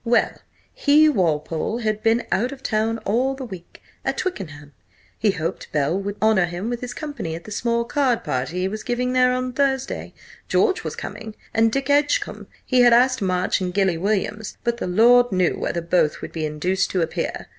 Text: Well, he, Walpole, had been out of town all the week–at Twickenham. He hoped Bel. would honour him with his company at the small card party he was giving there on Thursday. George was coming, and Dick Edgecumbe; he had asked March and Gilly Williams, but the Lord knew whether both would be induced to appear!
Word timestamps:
Well, 0.03 0.33
he, 0.73 1.07
Walpole, 1.09 1.77
had 1.81 2.01
been 2.01 2.25
out 2.31 2.51
of 2.51 2.63
town 2.63 2.97
all 3.05 3.35
the 3.35 3.45
week–at 3.45 4.17
Twickenham. 4.17 4.73
He 5.19 5.29
hoped 5.29 5.71
Bel. 5.71 5.95
would 5.99 6.15
honour 6.19 6.45
him 6.45 6.71
with 6.71 6.81
his 6.81 6.95
company 6.95 7.35
at 7.35 7.43
the 7.43 7.51
small 7.51 7.83
card 7.85 8.23
party 8.23 8.61
he 8.61 8.67
was 8.67 8.81
giving 8.81 9.13
there 9.13 9.31
on 9.31 9.53
Thursday. 9.53 10.15
George 10.47 10.83
was 10.83 10.95
coming, 10.95 11.35
and 11.53 11.71
Dick 11.71 11.87
Edgecumbe; 11.91 12.47
he 12.65 12.81
had 12.81 12.93
asked 12.93 13.21
March 13.21 13.61
and 13.61 13.75
Gilly 13.75 13.99
Williams, 13.99 14.57
but 14.63 14.77
the 14.77 14.87
Lord 14.87 15.31
knew 15.31 15.55
whether 15.59 15.81
both 15.81 16.19
would 16.23 16.31
be 16.31 16.47
induced 16.47 16.89
to 16.89 17.03
appear! 17.03 17.45